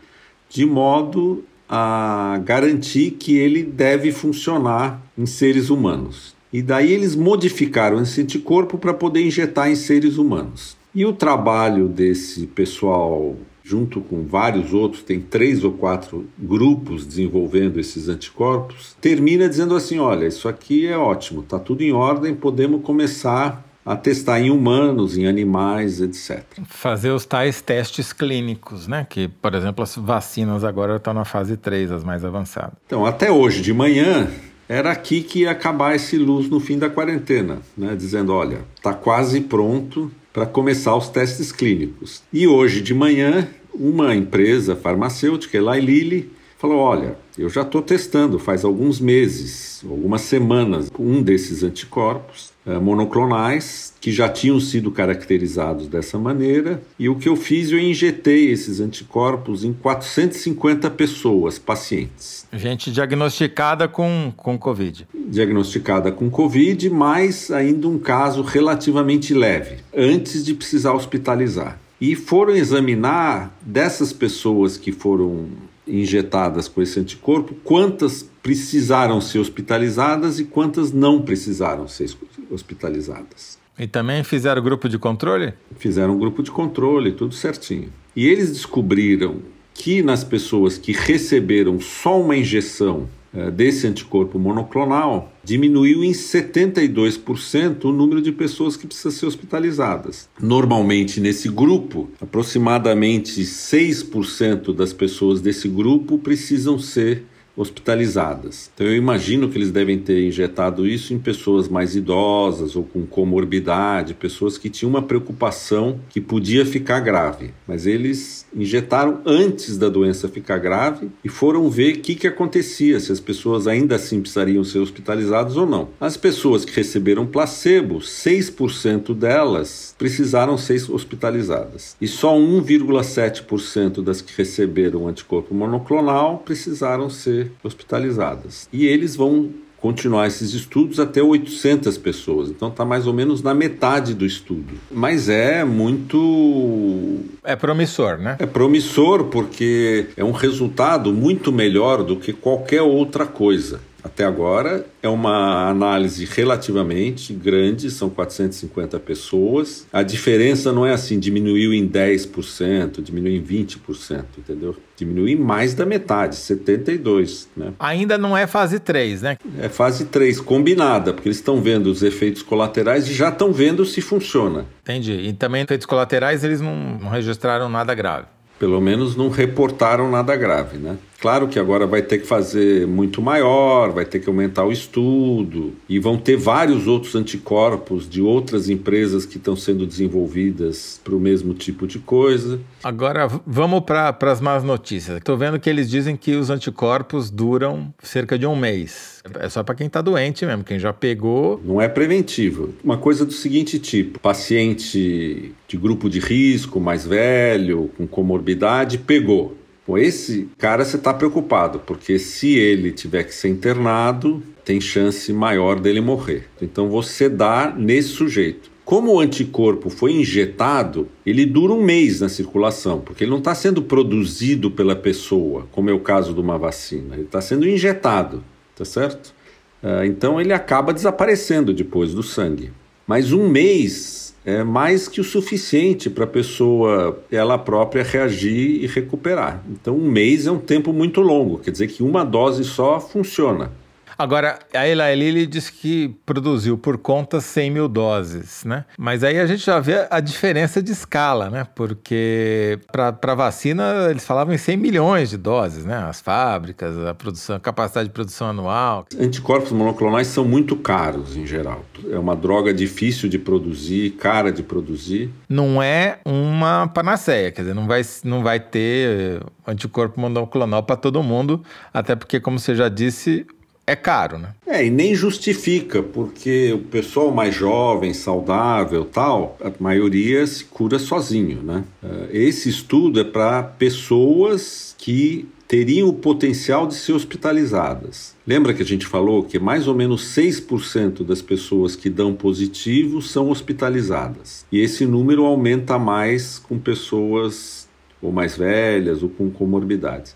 de 0.49 0.65
modo 0.65 1.43
a 1.67 2.39
garantir 2.43 3.11
que 3.11 3.37
ele 3.37 3.63
deve 3.63 4.11
funcionar 4.11 5.01
em 5.17 5.25
seres 5.25 5.69
humanos. 5.69 6.34
E 6.51 6.61
daí 6.61 6.91
eles 6.91 7.15
modificaram 7.15 8.01
esse 8.01 8.21
anticorpo 8.21 8.77
para 8.77 8.93
poder 8.93 9.25
injetar 9.25 9.69
em 9.69 9.75
seres 9.75 10.17
humanos. 10.17 10.77
E 10.93 11.05
o 11.05 11.11
trabalho 11.11 11.89
desse 11.89 12.47
pessoal, 12.47 13.35
junto 13.63 13.99
com 13.99 14.23
vários 14.25 14.73
outros, 14.73 15.03
tem 15.03 15.19
três 15.19 15.63
ou 15.63 15.73
quatro 15.73 16.25
grupos 16.39 17.05
desenvolvendo 17.05 17.79
esses 17.79 18.07
anticorpos, 18.07 18.95
termina 19.01 19.49
dizendo 19.49 19.75
assim: 19.75 19.99
olha, 19.99 20.25
isso 20.25 20.47
aqui 20.47 20.87
é 20.87 20.97
ótimo, 20.97 21.41
está 21.41 21.59
tudo 21.59 21.81
em 21.81 21.91
ordem, 21.91 22.33
podemos 22.33 22.81
começar 22.81 23.65
a 23.85 23.95
testar 23.95 24.39
em 24.39 24.49
humanos, 24.49 25.15
em 25.15 25.27
animais, 25.27 26.01
etc. 26.01 26.43
Fazer 26.65 27.11
os 27.11 27.25
tais 27.25 27.61
testes 27.61 28.11
clínicos, 28.11 28.87
né? 28.87 29.05
Que, 29.07 29.27
por 29.27 29.53
exemplo, 29.53 29.83
as 29.83 29.95
vacinas 29.95 30.63
agora 30.63 30.95
estão 30.95 31.13
na 31.13 31.23
fase 31.23 31.55
3, 31.55 31.91
as 31.91 32.03
mais 32.03 32.25
avançadas. 32.25 32.73
Então, 32.87 33.05
até 33.05 33.31
hoje 33.31 33.61
de 33.61 33.71
manhã, 33.73 34.27
era 34.67 34.91
aqui 34.91 35.21
que 35.21 35.41
ia 35.41 35.51
acabar 35.51 35.95
esse 35.95 36.17
luz 36.17 36.49
no 36.49 36.59
fim 36.59 36.77
da 36.77 36.89
quarentena, 36.89 37.59
né? 37.77 37.95
dizendo: 37.95 38.33
olha, 38.33 38.59
está 38.75 38.93
quase 38.93 39.41
pronto 39.41 40.11
para 40.33 40.45
começar 40.45 40.95
os 40.95 41.07
testes 41.07 41.51
clínicos. 41.51 42.21
E 42.33 42.47
hoje 42.47 42.81
de 42.81 42.93
manhã, 42.93 43.47
uma 43.73 44.15
empresa 44.15 44.75
farmacêutica, 44.75 45.57
Eli 45.57 45.79
Lilly, 45.79 46.31
falou: 46.57 46.77
olha, 46.77 47.17
eu 47.37 47.49
já 47.49 47.61
estou 47.61 47.81
testando 47.81 48.39
faz 48.39 48.63
alguns 48.63 48.99
meses, 48.99 49.83
algumas 49.87 50.21
semanas, 50.21 50.89
um 50.97 51.21
desses 51.21 51.63
anticorpos 51.63 52.53
eh, 52.65 52.79
monoclonais 52.79 53.93
que 54.01 54.11
já 54.11 54.27
tinham 54.29 54.59
sido 54.59 54.89
caracterizados 54.89 55.87
dessa 55.87 56.17
maneira. 56.17 56.81
E 56.97 57.07
o 57.09 57.15
que 57.15 57.29
eu 57.29 57.35
fiz, 57.35 57.71
eu 57.71 57.79
injetei 57.79 58.49
esses 58.49 58.79
anticorpos 58.79 59.63
em 59.63 59.73
450 59.73 60.89
pessoas, 60.91 61.59
pacientes. 61.59 62.47
Gente 62.53 62.91
diagnosticada 62.91 63.87
com, 63.87 64.33
com 64.35 64.57
Covid. 64.57 65.07
Diagnosticada 65.27 66.11
com 66.11 66.29
Covid, 66.29 66.89
mas 66.89 67.51
ainda 67.51 67.87
um 67.87 67.99
caso 67.99 68.41
relativamente 68.41 69.33
leve, 69.33 69.77
antes 69.95 70.43
de 70.43 70.53
precisar 70.53 70.93
hospitalizar. 70.93 71.79
E 71.99 72.15
foram 72.15 72.55
examinar 72.55 73.55
dessas 73.61 74.11
pessoas 74.11 74.77
que 74.77 74.91
foram 74.91 75.47
injetadas 75.87 76.67
com 76.67 76.81
esse 76.81 76.99
anticorpo, 76.99 77.55
quantas 77.63 78.29
precisaram 78.41 79.19
ser 79.21 79.39
hospitalizadas 79.39 80.39
e 80.39 80.45
quantas 80.45 80.91
não 80.91 81.21
precisaram 81.21 81.87
ser 81.87 82.09
hospitalizadas. 82.49 83.57
E 83.77 83.87
também 83.87 84.23
fizeram 84.23 84.61
grupo 84.61 84.87
de 84.87 84.97
controle? 84.97 85.53
Fizeram 85.77 86.15
um 86.15 86.19
grupo 86.19 86.41
de 86.41 86.49
controle, 86.49 87.11
tudo 87.11 87.33
certinho. 87.33 87.91
E 88.15 88.25
eles 88.25 88.51
descobriram 88.51 89.39
que 89.73 90.01
nas 90.01 90.23
pessoas 90.23 90.77
que 90.77 90.93
receberam 90.93 91.79
só 91.81 92.19
uma 92.19 92.37
injeção 92.37 93.09
desse 93.53 93.87
anticorpo 93.87 94.39
monoclonal, 94.39 95.31
diminuiu 95.43 96.03
em 96.03 96.11
72% 96.11 97.85
o 97.85 97.91
número 97.91 98.21
de 98.21 98.31
pessoas 98.31 98.75
que 98.77 98.87
precisam 98.87 99.11
ser 99.11 99.25
hospitalizadas. 99.25 100.29
Normalmente, 100.41 101.19
nesse 101.19 101.49
grupo, 101.49 102.09
aproximadamente 102.19 103.41
6% 103.41 104.73
das 104.73 104.93
pessoas 104.93 105.41
desse 105.41 105.67
grupo 105.67 106.17
precisam 106.17 106.79
ser 106.79 107.25
hospitalizadas. 107.55 108.69
Então 108.73 108.87
eu 108.87 108.95
imagino 108.95 109.49
que 109.49 109.57
eles 109.57 109.71
devem 109.71 109.97
ter 109.97 110.27
injetado 110.27 110.87
isso 110.87 111.13
em 111.13 111.19
pessoas 111.19 111.67
mais 111.67 111.95
idosas 111.95 112.75
ou 112.75 112.83
com 112.83 113.05
comorbidade, 113.05 114.13
pessoas 114.13 114.57
que 114.57 114.69
tinham 114.69 114.89
uma 114.89 115.01
preocupação 115.01 115.99
que 116.09 116.19
podia 116.19 116.65
ficar 116.65 116.99
grave. 116.99 117.53
Mas 117.67 117.85
eles 117.85 118.45
injetaram 118.55 119.21
antes 119.25 119.77
da 119.77 119.89
doença 119.89 120.27
ficar 120.27 120.57
grave 120.57 121.09
e 121.23 121.29
foram 121.29 121.69
ver 121.69 121.95
o 121.95 121.99
que, 121.99 122.15
que 122.15 122.27
acontecia, 122.27 122.99
se 122.99 123.11
as 123.11 123.19
pessoas 123.19 123.67
ainda 123.67 123.95
assim 123.95 124.19
precisariam 124.19 124.63
ser 124.63 124.79
hospitalizadas 124.79 125.57
ou 125.57 125.65
não. 125.65 125.89
As 125.99 126.17
pessoas 126.17 126.65
que 126.65 126.75
receberam 126.75 127.25
placebo, 127.25 127.99
6% 127.99 129.13
delas 129.13 129.95
precisaram 129.97 130.57
ser 130.57 130.75
hospitalizadas. 130.91 131.95
E 132.01 132.07
só 132.07 132.35
1,7% 132.35 134.03
das 134.03 134.21
que 134.21 134.33
receberam 134.37 135.07
anticorpo 135.07 135.53
monoclonal 135.53 136.39
precisaram 136.39 137.09
ser 137.09 137.44
hospitalizadas. 137.63 138.67
E 138.71 138.85
eles 138.85 139.15
vão 139.15 139.49
continuar 139.85 140.25
esses 140.25 140.53
estudos 140.53 140.99
até 140.99 141.21
800 141.21 141.97
pessoas. 141.99 142.49
Então 142.49 142.69
está 142.69 142.83
mais 142.83 143.05
ou 143.05 143.13
menos 143.13 143.43
na 143.43 143.53
metade 143.53 144.15
do 144.15 144.25
estudo. 144.25 144.73
Mas 144.89 145.29
é 145.29 145.63
muito. 145.63 147.19
É 147.43 147.55
promissor, 147.55 148.17
né? 148.17 148.35
É 148.39 148.47
promissor 148.47 149.25
porque 149.25 150.07
é 150.17 150.23
um 150.23 150.31
resultado 150.31 151.13
muito 151.13 151.51
melhor 151.51 152.03
do 152.03 152.15
que 152.15 152.33
qualquer 152.33 152.81
outra 152.81 153.27
coisa 153.27 153.79
até 154.05 154.23
agora 154.23 154.85
é 155.01 155.09
uma 155.09 155.67
análise 155.67 156.25
relativamente 156.25 157.33
grande, 157.33 157.89
são 157.89 158.07
450 158.07 158.99
pessoas. 158.99 159.87
A 159.91 160.03
diferença 160.03 160.71
não 160.71 160.85
é 160.85 160.93
assim, 160.93 161.17
diminuiu 161.17 161.73
em 161.73 161.89
10%, 161.89 163.01
diminuiu 163.01 163.35
em 163.35 163.43
20%, 163.43 164.25
entendeu? 164.37 164.75
Diminuiu 164.95 165.29
em 165.29 165.35
mais 165.35 165.73
da 165.73 165.87
metade, 165.87 166.35
72%. 166.35 167.47
Né? 167.57 167.73
Ainda 167.79 168.15
não 168.15 168.37
é 168.37 168.45
fase 168.45 168.79
3, 168.79 169.23
né? 169.23 169.37
É 169.59 169.67
fase 169.69 170.05
3, 170.05 170.39
combinada, 170.39 171.11
porque 171.11 171.27
eles 171.27 171.37
estão 171.37 171.59
vendo 171.59 171.87
os 171.87 172.03
efeitos 172.03 172.43
colaterais 172.43 173.09
e 173.09 173.13
já 173.13 173.29
estão 173.29 173.51
vendo 173.51 173.83
se 173.85 174.01
funciona. 174.01 174.67
Entendi. 174.83 175.13
E 175.13 175.33
também 175.33 175.63
efeitos 175.63 175.87
colaterais 175.87 176.43
eles 176.43 176.61
não, 176.61 176.75
não 177.01 177.09
registraram 177.09 177.67
nada 177.67 177.95
grave. 177.95 178.27
Pelo 178.59 178.79
menos 178.79 179.15
não 179.15 179.29
reportaram 179.29 180.09
nada 180.09 180.35
grave, 180.35 180.77
né? 180.77 180.95
Claro 181.25 181.47
que 181.47 181.57
agora 181.57 181.87
vai 181.87 182.03
ter 182.03 182.19
que 182.19 182.27
fazer 182.27 182.85
muito 182.85 183.19
maior, 183.19 183.91
vai 183.91 184.05
ter 184.05 184.19
que 184.19 184.29
aumentar 184.29 184.63
o 184.63 184.71
estudo 184.71 185.73
e 185.89 185.97
vão 185.97 186.19
ter 186.19 186.37
vários 186.37 186.85
outros 186.85 187.15
anticorpos 187.15 188.07
de 188.07 188.21
outras 188.21 188.69
empresas 188.69 189.25
que 189.25 189.37
estão 189.37 189.55
sendo 189.55 189.87
desenvolvidas 189.87 191.01
para 191.03 191.15
o 191.15 191.19
mesmo 191.19 191.55
tipo 191.55 191.87
de 191.87 191.97
coisa. 191.97 192.59
Agora 192.83 193.27
vamos 193.43 193.79
para 193.79 194.15
as 194.31 194.39
más 194.39 194.63
notícias. 194.63 195.17
Estou 195.17 195.35
vendo 195.35 195.59
que 195.59 195.67
eles 195.67 195.89
dizem 195.89 196.15
que 196.15 196.35
os 196.35 196.51
anticorpos 196.51 197.31
duram 197.31 197.91
cerca 198.03 198.37
de 198.37 198.45
um 198.45 198.55
mês. 198.55 199.23
É 199.39 199.49
só 199.49 199.63
para 199.63 199.73
quem 199.73 199.87
está 199.87 200.03
doente 200.03 200.45
mesmo, 200.45 200.63
quem 200.63 200.77
já 200.77 200.93
pegou. 200.93 201.59
Não 201.65 201.81
é 201.81 201.87
preventivo. 201.87 202.75
Uma 202.83 202.99
coisa 202.99 203.25
do 203.25 203.33
seguinte 203.33 203.79
tipo: 203.79 204.19
paciente 204.19 205.55
de 205.67 205.75
grupo 205.75 206.07
de 206.07 206.19
risco, 206.19 206.79
mais 206.79 207.03
velho, 207.03 207.89
com 207.97 208.05
comorbidade, 208.05 208.99
pegou 208.99 209.64
com 209.85 209.97
esse 209.97 210.49
cara 210.57 210.83
você 210.83 210.97
está 210.97 211.13
preocupado, 211.13 211.79
porque 211.79 212.17
se 212.17 212.55
ele 212.57 212.91
tiver 212.91 213.23
que 213.23 213.33
ser 213.33 213.49
internado, 213.49 214.41
tem 214.63 214.81
chance 214.81 215.31
maior 215.31 215.79
dele 215.79 216.01
morrer. 216.01 216.47
Então 216.61 216.89
você 216.89 217.29
dá 217.29 217.73
nesse 217.77 218.09
sujeito. 218.09 218.71
Como 218.83 219.13
o 219.13 219.19
anticorpo 219.19 219.89
foi 219.89 220.13
injetado, 220.13 221.07
ele 221.25 221.45
dura 221.45 221.73
um 221.73 221.83
mês 221.83 222.21
na 222.21 222.29
circulação, 222.29 222.99
porque 222.99 223.23
ele 223.23 223.31
não 223.31 223.39
está 223.39 223.55
sendo 223.55 223.81
produzido 223.81 224.69
pela 224.69 224.95
pessoa, 224.95 225.67
como 225.71 225.89
é 225.89 225.93
o 225.93 225.99
caso 225.99 226.33
de 226.33 226.39
uma 226.39 226.57
vacina. 226.57 227.15
Ele 227.15 227.23
está 227.23 227.41
sendo 227.41 227.67
injetado, 227.67 228.43
tá 228.75 228.85
certo? 228.85 229.33
Ah, 229.81 230.05
então 230.05 230.41
ele 230.41 230.53
acaba 230.53 230.93
desaparecendo 230.93 231.73
depois 231.73 232.13
do 232.13 232.23
sangue. 232.23 232.71
Mas 233.05 233.31
um 233.31 233.47
mês 233.47 234.24
é 234.45 234.63
mais 234.63 235.07
que 235.07 235.19
o 235.19 235.23
suficiente 235.23 236.09
para 236.09 236.25
a 236.25 236.27
pessoa 236.27 237.19
ela 237.31 237.57
própria 237.57 238.03
reagir 238.03 238.83
e 238.83 238.87
recuperar. 238.87 239.63
Então, 239.69 239.95
um 239.95 240.09
mês 240.09 240.45
é 240.45 240.51
um 240.51 240.59
tempo 240.59 240.93
muito 240.93 241.19
longo, 241.19 241.57
quer 241.57 241.71
dizer 241.71 241.87
que 241.87 242.03
uma 242.03 242.23
dose 242.23 242.63
só 242.63 242.99
funciona. 242.99 243.71
Agora, 244.17 244.59
a 244.73 244.87
Eli 244.87 245.15
Lilly 245.15 245.47
disse 245.47 245.71
que 245.71 246.09
produziu 246.25 246.77
por 246.77 246.97
conta 246.97 247.41
100 247.41 247.71
mil 247.71 247.87
doses, 247.87 248.63
né? 248.63 248.85
Mas 248.97 249.23
aí 249.23 249.39
a 249.39 249.45
gente 249.45 249.65
já 249.65 249.79
vê 249.79 250.07
a 250.09 250.19
diferença 250.19 250.81
de 250.81 250.91
escala, 250.91 251.49
né? 251.49 251.67
Porque 251.75 252.79
para 252.91 253.35
vacina 253.35 254.07
eles 254.09 254.25
falavam 254.25 254.53
em 254.53 254.57
100 254.57 254.77
milhões 254.77 255.29
de 255.29 255.37
doses, 255.37 255.85
né? 255.85 255.97
As 255.97 256.21
fábricas, 256.21 256.97
a 257.05 257.13
produção, 257.13 257.55
a 257.55 257.59
capacidade 257.59 258.07
de 258.07 258.13
produção 258.13 258.47
anual. 258.47 259.05
Anticorpos 259.19 259.71
monoclonais 259.71 260.27
são 260.27 260.45
muito 260.45 260.75
caros 260.75 261.35
em 261.35 261.45
geral. 261.45 261.83
É 262.09 262.17
uma 262.17 262.35
droga 262.35 262.73
difícil 262.73 263.27
de 263.27 263.37
produzir, 263.37 264.11
cara 264.11 264.51
de 264.51 264.63
produzir. 264.63 265.29
Não 265.49 265.81
é 265.81 266.19
uma 266.25 266.87
panaceia, 266.87 267.51
quer 267.51 267.61
dizer, 267.61 267.73
não 267.73 267.87
vai, 267.87 268.01
não 268.23 268.43
vai 268.43 268.59
ter 268.59 269.41
anticorpo 269.67 270.19
monoclonal 270.19 270.83
para 270.83 270.95
todo 270.95 271.21
mundo, 271.23 271.63
até 271.93 272.15
porque, 272.15 272.39
como 272.39 272.59
você 272.59 272.75
já 272.75 272.87
disse, 272.87 273.45
é 273.87 273.95
caro, 273.95 274.37
né? 274.37 274.49
É, 274.65 274.85
e 274.85 274.89
nem 274.89 275.13
justifica, 275.13 276.01
porque 276.01 276.73
o 276.73 276.79
pessoal 276.79 277.31
mais 277.31 277.53
jovem, 277.53 278.13
saudável 278.13 279.05
tal, 279.05 279.57
a 279.63 279.71
maioria 279.79 280.45
se 280.47 280.65
cura 280.65 280.97
sozinho, 280.97 281.61
né? 281.61 281.83
É, 282.03 282.37
esse 282.37 282.67
estudo 282.69 283.19
é 283.19 283.23
para 283.23 283.61
pessoas 283.61 284.95
que 284.97 285.47
teriam 285.67 286.09
o 286.09 286.13
potencial 286.13 286.87
de 286.87 286.95
ser 286.95 287.13
hospitalizadas. 287.13 288.35
Lembra 288.45 288.73
que 288.73 288.81
a 288.81 288.85
gente 288.85 289.05
falou 289.05 289.43
que 289.43 289.57
mais 289.59 289.87
ou 289.87 289.95
menos 289.95 290.23
6% 290.35 291.23
das 291.23 291.41
pessoas 291.41 291.95
que 291.95 292.09
dão 292.09 292.33
positivo 292.33 293.21
são 293.21 293.49
hospitalizadas. 293.49 294.65
E 294.71 294.79
esse 294.79 295.05
número 295.05 295.45
aumenta 295.45 295.97
mais 295.97 296.59
com 296.59 296.77
pessoas 296.77 297.87
ou 298.21 298.31
mais 298.31 298.57
velhas 298.57 299.21
ou 299.23 299.29
com 299.29 299.49
comorbidades. 299.49 300.35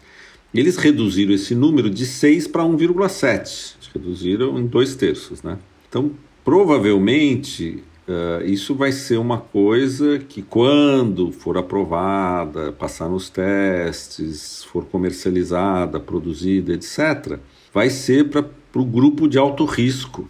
Eles 0.54 0.78
reduziram 0.78 1.34
esse 1.34 1.54
número 1.54 1.90
de 1.90 2.06
6 2.06 2.48
para 2.48 2.64
1,7. 2.64 3.76
Reduziram 3.94 4.58
em 4.58 4.66
dois 4.66 4.96
terços, 4.96 5.44
né? 5.44 5.58
Então, 5.88 6.12
provavelmente, 6.44 7.84
uh, 8.08 8.44
isso 8.46 8.74
vai 8.74 8.92
ser 8.92 9.18
uma 9.18 9.38
coisa 9.38 10.18
que, 10.20 10.42
quando 10.42 11.32
for 11.32 11.58
aprovada, 11.58 12.72
passar 12.72 13.10
nos 13.10 13.30
testes, 13.30 14.64
for 14.64 14.86
comercializada, 14.86 16.00
produzida, 16.00 16.74
etc., 16.74 17.40
vai 17.72 17.90
ser 17.90 18.30
para 18.30 18.46
o 18.76 18.86
grupo 18.86 19.28
de 19.28 19.38
alto 19.38 19.66
risco, 19.66 20.28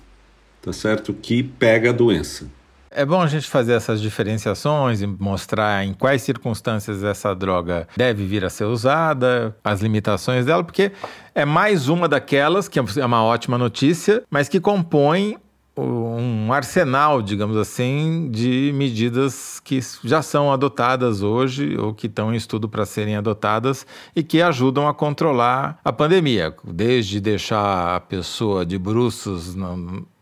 tá 0.62 0.74
certo? 0.74 1.14
Que 1.14 1.42
pega 1.42 1.92
a 1.92 1.94
doença. 1.94 2.50
É 2.92 3.06
bom 3.06 3.22
a 3.22 3.28
gente 3.28 3.48
fazer 3.48 3.74
essas 3.74 4.02
diferenciações 4.02 5.02
e 5.02 5.08
mostrar 5.08 5.86
em 5.86 5.94
quais 5.94 6.24
circunstâncias 6.24 7.04
essa 7.04 7.36
droga 7.36 7.88
deve 7.96 8.26
vir 8.26 8.44
a 8.44 8.50
ser 8.50 8.66
usada, 8.66 9.56
as 9.64 9.80
limitações 9.80 10.46
dela, 10.46 10.64
porque 10.64 10.92
é 11.36 11.46
mais 11.46 11.88
uma 11.88 12.08
daquelas, 12.08 12.68
que 12.68 12.80
é 12.80 13.06
uma 13.06 13.24
ótima 13.24 13.58
notícia, 13.58 14.24
mas 14.30 14.50
que 14.50 14.60
compõe 14.60 15.38
um 15.78 16.52
arsenal, 16.52 17.22
digamos 17.22 17.56
assim, 17.56 18.30
de 18.32 18.72
medidas 18.74 19.60
que 19.60 19.80
já 20.04 20.22
são 20.22 20.52
adotadas 20.52 21.22
hoje 21.22 21.78
ou 21.78 21.94
que 21.94 22.08
estão 22.08 22.34
em 22.34 22.38
estudo 22.38 22.68
para 22.68 22.86
serem 22.86 23.16
adotadas 23.16 23.86
e 24.16 24.24
que 24.24 24.42
ajudam 24.42 24.88
a 24.88 24.94
controlar 24.94 25.80
a 25.84 25.94
pandemia, 25.94 26.54
desde 26.64 27.22
deixar 27.22 27.96
a 27.96 28.00
pessoa 28.00 28.66
de 28.66 28.78
bruços 28.78 29.56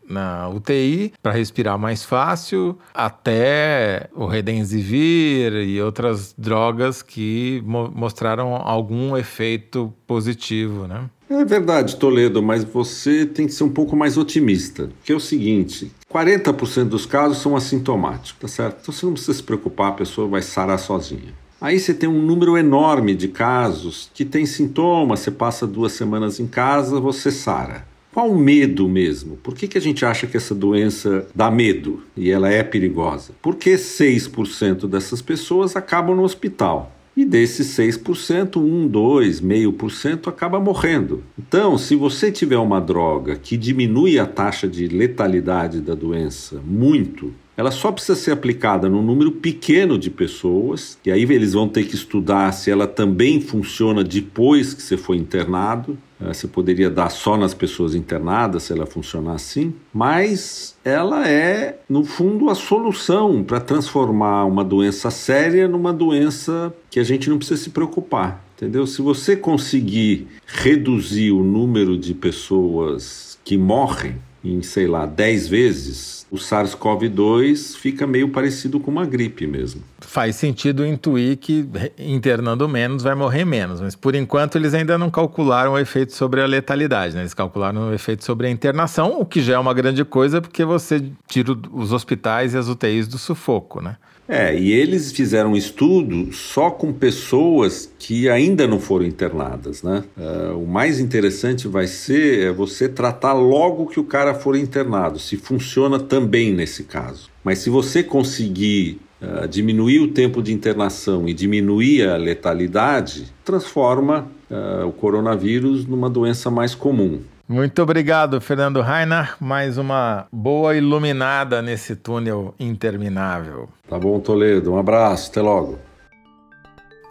na 0.08 0.48
UTI 0.48 1.12
para 1.22 1.32
respirar 1.32 1.78
mais 1.78 2.04
fácil, 2.04 2.78
até 2.94 4.08
o 4.14 4.26
Redensivir 4.26 5.52
e 5.54 5.80
outras 5.80 6.34
drogas 6.36 7.02
que 7.02 7.62
mo 7.64 7.90
mostraram 7.94 8.54
algum 8.54 9.16
efeito 9.16 9.92
positivo, 10.06 10.86
né? 10.86 11.08
É 11.30 11.44
verdade, 11.44 11.96
Toledo, 11.96 12.42
mas 12.42 12.64
você 12.64 13.26
tem 13.26 13.46
que 13.46 13.52
ser 13.52 13.64
um 13.64 13.68
pouco 13.68 13.94
mais 13.94 14.16
otimista. 14.16 14.88
Que 15.04 15.12
é 15.12 15.14
o 15.14 15.20
seguinte: 15.20 15.92
40% 16.10 16.84
dos 16.84 17.04
casos 17.04 17.38
são 17.38 17.54
assintomáticos, 17.54 18.40
tá 18.40 18.48
certo? 18.48 18.78
Então 18.80 18.94
você 18.94 19.04
não 19.04 19.12
precisa 19.12 19.34
se 19.34 19.42
preocupar, 19.42 19.90
a 19.90 19.96
pessoa 19.96 20.26
vai 20.26 20.40
sarar 20.40 20.78
sozinha. 20.78 21.34
Aí 21.60 21.78
você 21.78 21.92
tem 21.92 22.08
um 22.08 22.22
número 22.22 22.56
enorme 22.56 23.14
de 23.14 23.28
casos 23.28 24.10
que 24.14 24.24
tem 24.24 24.46
sintomas, 24.46 25.20
você 25.20 25.30
passa 25.30 25.66
duas 25.66 25.92
semanas 25.92 26.38
em 26.38 26.46
casa, 26.46 27.00
você 27.00 27.32
sara. 27.32 27.84
Qual 28.18 28.32
o 28.32 28.36
medo 28.36 28.88
mesmo? 28.88 29.36
Por 29.36 29.54
que, 29.54 29.68
que 29.68 29.78
a 29.78 29.80
gente 29.80 30.04
acha 30.04 30.26
que 30.26 30.36
essa 30.36 30.52
doença 30.52 31.28
dá 31.32 31.52
medo 31.52 32.02
e 32.16 32.32
ela 32.32 32.50
é 32.50 32.64
perigosa? 32.64 33.30
Porque 33.40 33.76
6% 33.76 34.88
dessas 34.88 35.22
pessoas 35.22 35.76
acabam 35.76 36.16
no 36.16 36.24
hospital. 36.24 36.92
E 37.16 37.24
desses 37.24 37.68
6%, 37.78 38.56
1, 38.56 38.88
2, 38.88 39.40
meio 39.40 39.72
por 39.72 39.92
cento 39.92 40.28
acaba 40.28 40.58
morrendo. 40.58 41.22
Então, 41.38 41.78
se 41.78 41.94
você 41.94 42.32
tiver 42.32 42.58
uma 42.58 42.80
droga 42.80 43.36
que 43.36 43.56
diminui 43.56 44.18
a 44.18 44.26
taxa 44.26 44.66
de 44.66 44.88
letalidade 44.88 45.80
da 45.80 45.94
doença 45.94 46.60
muito, 46.66 47.32
ela 47.56 47.70
só 47.70 47.92
precisa 47.92 48.16
ser 48.16 48.32
aplicada 48.32 48.88
num 48.88 49.02
número 49.02 49.30
pequeno 49.30 49.96
de 49.96 50.10
pessoas, 50.10 50.98
e 51.04 51.12
aí 51.12 51.22
eles 51.22 51.52
vão 51.52 51.68
ter 51.68 51.84
que 51.84 51.94
estudar 51.94 52.50
se 52.50 52.68
ela 52.68 52.88
também 52.88 53.40
funciona 53.40 54.02
depois 54.02 54.74
que 54.74 54.82
você 54.82 54.96
foi 54.96 55.18
internado. 55.18 55.96
Uh, 56.20 56.34
você 56.34 56.48
poderia 56.48 56.90
dar 56.90 57.10
só 57.10 57.36
nas 57.36 57.54
pessoas 57.54 57.94
internadas 57.94 58.64
se 58.64 58.72
ela 58.72 58.86
funcionar 58.86 59.34
assim, 59.34 59.74
mas 59.92 60.76
ela 60.84 61.28
é, 61.28 61.78
no 61.88 62.04
fundo, 62.04 62.50
a 62.50 62.54
solução 62.54 63.44
para 63.44 63.60
transformar 63.60 64.44
uma 64.44 64.64
doença 64.64 65.10
séria 65.10 65.68
numa 65.68 65.92
doença 65.92 66.74
que 66.90 66.98
a 66.98 67.04
gente 67.04 67.30
não 67.30 67.38
precisa 67.38 67.62
se 67.62 67.70
preocupar. 67.70 68.44
Entendeu? 68.56 68.86
Se 68.88 69.00
você 69.00 69.36
conseguir 69.36 70.26
reduzir 70.44 71.30
o 71.30 71.44
número 71.44 71.96
de 71.96 72.12
pessoas 72.12 73.38
que 73.44 73.56
morrem 73.56 74.16
em, 74.44 74.62
sei 74.62 74.86
lá, 74.86 75.04
10 75.04 75.48
vezes, 75.48 76.26
o 76.30 76.36
SARS-CoV-2 76.36 77.76
fica 77.76 78.06
meio 78.06 78.28
parecido 78.28 78.78
com 78.78 78.90
uma 78.90 79.04
gripe 79.04 79.46
mesmo. 79.46 79.82
Faz 80.00 80.36
sentido 80.36 80.86
intuir 80.86 81.38
que 81.38 81.68
internando 81.98 82.68
menos 82.68 83.02
vai 83.02 83.14
morrer 83.14 83.44
menos, 83.44 83.80
mas 83.80 83.94
por 83.94 84.14
enquanto 84.14 84.56
eles 84.56 84.74
ainda 84.74 84.96
não 84.96 85.10
calcularam 85.10 85.72
o 85.72 85.78
efeito 85.78 86.12
sobre 86.12 86.40
a 86.40 86.46
letalidade, 86.46 87.14
né? 87.14 87.22
Eles 87.22 87.34
calcularam 87.34 87.90
o 87.90 87.94
efeito 87.94 88.24
sobre 88.24 88.46
a 88.46 88.50
internação, 88.50 89.20
o 89.20 89.26
que 89.26 89.40
já 89.40 89.54
é 89.54 89.58
uma 89.58 89.74
grande 89.74 90.04
coisa 90.04 90.40
porque 90.40 90.64
você 90.64 91.02
tira 91.26 91.52
os 91.72 91.92
hospitais 91.92 92.54
e 92.54 92.58
as 92.58 92.68
UTIs 92.68 93.08
do 93.08 93.18
sufoco, 93.18 93.80
né? 93.80 93.96
É, 94.28 94.54
e 94.54 94.72
eles 94.72 95.10
fizeram 95.10 95.52
um 95.52 95.56
estudo 95.56 96.30
só 96.34 96.70
com 96.70 96.92
pessoas 96.92 97.90
que 97.98 98.28
ainda 98.28 98.66
não 98.66 98.78
foram 98.78 99.06
internadas, 99.06 99.82
né? 99.82 100.04
Uh, 100.18 100.58
o 100.58 100.66
mais 100.66 101.00
interessante 101.00 101.66
vai 101.66 101.86
ser 101.86 102.48
é 102.48 102.52
você 102.52 102.90
tratar 102.90 103.32
logo 103.32 103.86
que 103.86 103.98
o 103.98 104.04
cara 104.04 104.34
for 104.34 104.54
internado, 104.54 105.18
se 105.18 105.38
funciona 105.38 105.98
também 105.98 106.52
nesse 106.52 106.84
caso. 106.84 107.30
Mas 107.42 107.60
se 107.60 107.70
você 107.70 108.02
conseguir 108.02 109.00
uh, 109.22 109.48
diminuir 109.48 110.00
o 110.00 110.08
tempo 110.08 110.42
de 110.42 110.52
internação 110.52 111.26
e 111.26 111.32
diminuir 111.32 112.06
a 112.06 112.18
letalidade, 112.18 113.32
transforma 113.42 114.30
uh, 114.50 114.86
o 114.86 114.92
coronavírus 114.92 115.86
numa 115.86 116.10
doença 116.10 116.50
mais 116.50 116.74
comum. 116.74 117.20
Muito 117.48 117.82
obrigado, 117.82 118.38
Fernando 118.42 118.82
Rainer. 118.82 119.34
Mais 119.40 119.78
uma 119.78 120.26
boa 120.30 120.76
iluminada 120.76 121.62
nesse 121.62 121.96
túnel 121.96 122.54
interminável. 122.60 123.70
Tá 123.88 123.98
bom, 123.98 124.20
Toledo. 124.20 124.74
Um 124.74 124.78
abraço. 124.78 125.30
Até 125.30 125.40
logo. 125.40 125.78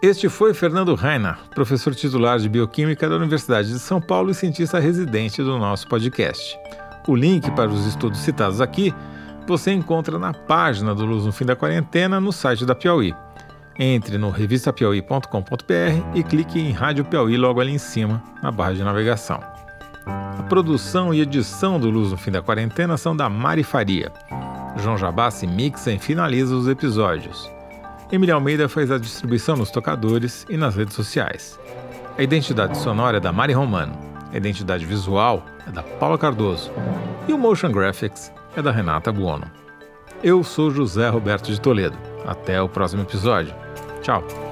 Este 0.00 0.28
foi 0.28 0.54
Fernando 0.54 0.94
Rainer, 0.94 1.36
professor 1.52 1.92
titular 1.92 2.38
de 2.38 2.48
Bioquímica 2.48 3.08
da 3.08 3.16
Universidade 3.16 3.68
de 3.68 3.80
São 3.80 4.00
Paulo 4.00 4.30
e 4.30 4.34
cientista 4.34 4.78
residente 4.78 5.42
do 5.42 5.58
nosso 5.58 5.88
podcast. 5.88 6.56
O 7.08 7.16
link 7.16 7.50
para 7.50 7.68
os 7.68 7.84
estudos 7.84 8.20
citados 8.20 8.60
aqui 8.60 8.94
você 9.44 9.72
encontra 9.72 10.20
na 10.20 10.32
página 10.32 10.94
do 10.94 11.04
Luz 11.04 11.24
no 11.24 11.32
Fim 11.32 11.46
da 11.46 11.56
Quarentena 11.56 12.20
no 12.20 12.30
site 12.30 12.64
da 12.64 12.76
Piauí. 12.76 13.12
Entre 13.76 14.16
no 14.18 14.30
revistapiauí.com.br 14.30 16.14
e 16.14 16.22
clique 16.22 16.60
em 16.60 16.70
Rádio 16.70 17.04
Piauí 17.04 17.36
logo 17.36 17.60
ali 17.60 17.72
em 17.72 17.78
cima, 17.78 18.22
na 18.40 18.52
barra 18.52 18.74
de 18.74 18.84
navegação. 18.84 19.57
A 20.08 20.42
produção 20.48 21.12
e 21.12 21.20
edição 21.20 21.78
do 21.78 21.90
Luz 21.90 22.10
no 22.10 22.16
Fim 22.16 22.30
da 22.30 22.40
Quarentena 22.40 22.96
são 22.96 23.14
da 23.14 23.28
Mari 23.28 23.62
Faria. 23.62 24.10
João 24.76 24.96
Jabassi 24.96 25.46
mixa 25.46 25.92
e 25.92 25.98
finaliza 25.98 26.54
os 26.54 26.68
episódios. 26.68 27.50
Emília 28.10 28.34
Almeida 28.34 28.68
faz 28.68 28.90
a 28.90 28.98
distribuição 28.98 29.56
nos 29.56 29.70
tocadores 29.70 30.46
e 30.48 30.56
nas 30.56 30.76
redes 30.76 30.94
sociais. 30.94 31.58
A 32.16 32.22
identidade 32.22 32.78
sonora 32.78 33.18
é 33.18 33.20
da 33.20 33.32
Mari 33.32 33.52
Romano. 33.52 33.92
A 34.32 34.36
identidade 34.36 34.86
visual 34.86 35.44
é 35.66 35.70
da 35.70 35.82
Paula 35.82 36.16
Cardoso. 36.16 36.70
E 37.26 37.32
o 37.32 37.38
Motion 37.38 37.70
Graphics 37.70 38.32
é 38.56 38.62
da 38.62 38.70
Renata 38.70 39.12
Buono. 39.12 39.50
Eu 40.22 40.42
sou 40.42 40.70
José 40.70 41.08
Roberto 41.08 41.52
de 41.52 41.60
Toledo. 41.60 41.96
Até 42.26 42.60
o 42.60 42.68
próximo 42.68 43.02
episódio. 43.02 43.54
Tchau! 44.02 44.47